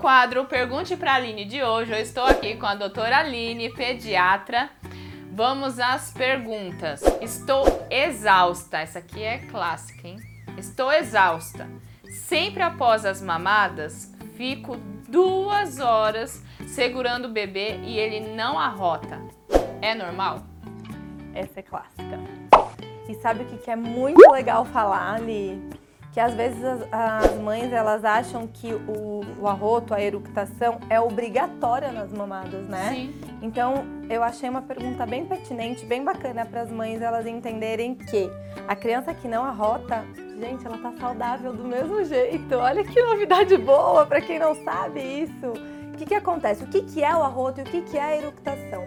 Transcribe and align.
quadro 0.00 0.46
Pergunte 0.46 0.96
para 0.96 1.12
a 1.12 1.14
Aline 1.16 1.44
de 1.44 1.62
hoje, 1.62 1.92
eu 1.92 1.98
estou 1.98 2.24
aqui 2.24 2.56
com 2.56 2.64
a 2.64 2.74
doutora 2.74 3.18
Aline, 3.18 3.70
pediatra. 3.70 4.70
Vamos 5.30 5.78
às 5.78 6.10
perguntas. 6.10 7.02
Estou 7.20 7.64
exausta. 7.90 8.78
Essa 8.78 9.00
aqui 9.00 9.22
é 9.22 9.38
clássica, 9.38 10.08
hein? 10.08 10.16
Estou 10.56 10.90
exausta. 10.90 11.68
Sempre 12.10 12.62
após 12.62 13.04
as 13.04 13.20
mamadas, 13.20 14.10
fico 14.36 14.76
duas 15.06 15.78
horas 15.78 16.42
segurando 16.66 17.26
o 17.26 17.30
bebê 17.30 17.78
e 17.82 17.98
ele 17.98 18.34
não 18.34 18.58
arrota. 18.58 19.20
É 19.82 19.94
normal? 19.94 20.42
Essa 21.34 21.60
é 21.60 21.62
clássica. 21.62 22.18
E 23.06 23.14
sabe 23.16 23.42
o 23.42 23.46
que 23.46 23.70
é 23.70 23.76
muito 23.76 24.30
legal 24.30 24.64
falar 24.64 25.16
ali? 25.16 25.60
Que 26.12 26.18
às 26.18 26.34
vezes 26.34 26.62
as, 26.64 26.80
as, 26.90 27.38
mães 27.38 27.72
elas 27.72 28.04
acham 28.04 28.46
que 28.46 28.72
o, 28.72 29.20
o, 29.40 29.46
arroto, 29.46 29.94
a 29.94 30.00
eructação 30.00 30.80
é 30.88 31.00
obrigatória 31.00 31.92
nas 31.92 32.12
mamadas, 32.12 32.66
né? 32.66 32.94
Sim. 32.94 33.20
Então 33.40 33.84
eu 34.08 34.22
achei 34.22 34.48
uma 34.48 34.62
pergunta 34.62 35.06
bem 35.06 35.24
pertinente, 35.24 35.86
bem 35.86 36.02
bacana 36.02 36.44
para 36.44 36.62
as 36.62 36.70
mães 36.70 37.00
elas 37.00 37.26
entenderem 37.26 37.94
que 37.94 38.28
a 38.66 38.74
criança 38.74 39.14
que 39.14 39.28
não 39.28 39.44
arrota, 39.44 40.04
gente, 40.40 40.66
ela 40.66 40.78
tá 40.78 40.92
saudável 40.98 41.52
do 41.52 41.64
mesmo 41.64 42.04
jeito. 42.04 42.56
Olha 42.56 42.82
que 42.82 43.00
novidade 43.00 43.56
boa 43.56 44.04
para 44.04 44.20
quem 44.20 44.38
não 44.38 44.54
sabe 44.64 45.00
isso. 45.00 45.46
O 45.92 45.96
que, 45.96 46.06
que 46.06 46.14
acontece? 46.14 46.64
O 46.64 46.66
que, 46.66 46.82
que 46.82 47.04
é 47.04 47.14
o 47.14 47.22
arroto 47.22 47.60
e 47.60 47.62
o 47.62 47.66
que, 47.66 47.82
que 47.82 47.98
é 47.98 48.02
a 48.02 48.16
eructação? 48.16 48.79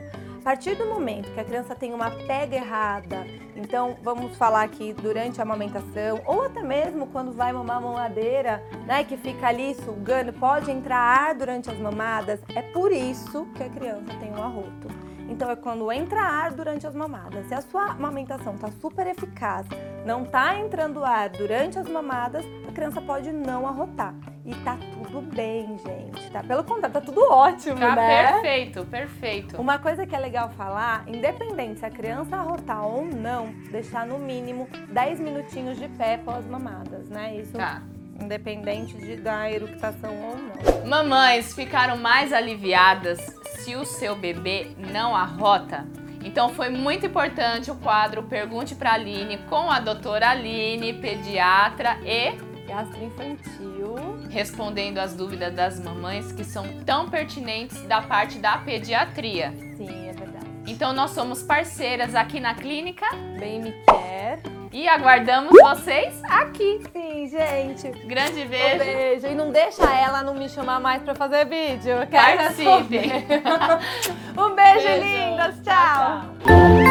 A 0.43 0.51
partir 0.53 0.75
do 0.75 0.85
momento 0.85 1.33
que 1.33 1.39
a 1.39 1.43
criança 1.45 1.73
tem 1.73 1.93
uma 1.93 2.11
pega 2.11 2.57
errada, 2.57 3.25
então 3.55 3.95
vamos 4.03 4.35
falar 4.35 4.67
que 4.67 4.91
durante 4.91 5.39
a 5.39 5.43
amamentação, 5.43 6.21
ou 6.25 6.43
até 6.43 6.61
mesmo 6.61 7.07
quando 7.07 7.31
vai 7.31 7.53
mamar 7.53 7.81
mamadeira, 7.81 8.61
né, 8.85 9.05
que 9.05 9.15
fica 9.15 9.47
ali 9.47 9.73
sugando, 9.73 10.33
pode 10.33 10.69
entrar 10.69 10.97
ar 10.97 11.33
durante 11.33 11.71
as 11.71 11.77
mamadas, 11.79 12.41
é 12.53 12.61
por 12.61 12.91
isso 12.91 13.47
que 13.55 13.63
a 13.63 13.69
criança 13.69 14.13
tem 14.19 14.31
um 14.31 14.43
arroto. 14.43 14.89
Então 15.29 15.49
é 15.49 15.55
quando 15.55 15.89
entra 15.89 16.19
ar 16.19 16.51
durante 16.51 16.85
as 16.85 16.93
mamadas. 16.93 17.47
Se 17.47 17.53
a 17.53 17.61
sua 17.61 17.91
amamentação 17.91 18.55
está 18.55 18.69
super 18.81 19.07
eficaz, 19.07 19.65
não 20.05 20.23
está 20.23 20.59
entrando 20.59 21.05
ar 21.05 21.29
durante 21.29 21.79
as 21.79 21.87
mamadas, 21.87 22.43
a 22.67 22.71
criança 22.73 22.99
pode 22.99 23.31
não 23.31 23.65
arrotar. 23.65 24.13
E 24.45 24.53
tá 24.55 24.77
tudo 24.91 25.21
bem, 25.21 25.77
gente. 25.77 26.29
Tá? 26.29 26.43
Pelo 26.43 26.63
contrário, 26.63 26.93
tá 26.93 26.99
tudo 26.99 27.21
ótimo, 27.31 27.79
tá 27.79 27.95
né? 27.95 28.33
Perfeito, 28.33 28.85
perfeito. 28.85 29.61
Uma 29.61 29.79
coisa 29.79 30.05
que 30.05 30.13
é 30.13 30.19
legal 30.19 30.49
falar, 30.49 31.07
independente 31.07 31.79
se 31.79 31.85
a 31.85 31.89
criança 31.89 32.35
arrotar 32.35 32.85
ou 32.85 33.05
não, 33.05 33.53
deixar 33.71 34.05
no 34.05 34.19
mínimo 34.19 34.67
10 34.89 35.21
minutinhos 35.21 35.79
de 35.79 35.87
pé 35.87 36.17
pós-mamadas, 36.17 37.07
né? 37.09 37.37
Isso 37.37 37.53
tá 37.53 37.81
independente 38.19 38.97
de 38.97 39.15
da 39.15 39.49
eructação 39.49 40.13
ou 40.13 40.37
não. 40.37 40.87
Mamães 40.87 41.53
ficaram 41.55 41.97
mais 41.97 42.33
aliviadas 42.33 43.19
se 43.59 43.75
o 43.75 43.85
seu 43.85 44.15
bebê 44.15 44.71
não 44.91 45.15
arrota? 45.15 45.87
Então 46.23 46.49
foi 46.49 46.69
muito 46.69 47.05
importante 47.05 47.71
o 47.71 47.75
quadro 47.75 48.23
Pergunte 48.23 48.75
para 48.75 48.93
Aline 48.93 49.37
com 49.49 49.69
a 49.69 49.79
doutora 49.79 50.29
Aline, 50.29 50.93
pediatra 50.93 51.97
e 52.03 52.52
gastroinfantil, 52.67 53.95
respondendo 54.29 54.97
as 54.97 55.13
dúvidas 55.13 55.53
das 55.53 55.79
mamães 55.79 56.31
que 56.31 56.43
são 56.43 56.65
tão 56.85 57.09
pertinentes 57.09 57.81
da 57.83 58.01
parte 58.01 58.39
da 58.39 58.57
pediatria. 58.57 59.53
Sim, 59.77 60.09
é 60.09 60.13
verdade. 60.13 60.45
Então 60.65 60.93
nós 60.93 61.11
somos 61.11 61.43
parceiras 61.43 62.15
aqui 62.15 62.39
na 62.39 62.55
clínica 62.55 63.05
Bem 63.37 63.61
Me 63.61 63.71
Quer 63.71 64.39
e 64.73 64.87
aguardamos 64.87 65.51
vocês 65.51 66.19
aqui. 66.23 66.81
Sim, 66.91 67.27
gente. 67.27 67.89
Grande 68.05 68.43
beijo. 68.45 68.75
Um 68.75 68.79
beijo. 68.79 69.27
E 69.27 69.35
não 69.35 69.51
deixa 69.51 69.83
ela 69.83 70.23
não 70.23 70.33
me 70.33 70.49
chamar 70.49 70.79
mais 70.79 71.03
para 71.03 71.13
fazer 71.13 71.45
vídeo. 71.45 71.95
Participe. 72.09 72.97
um 74.35 74.55
beijo, 74.55 74.87
beijo. 74.87 75.05
lindas. 75.05 76.82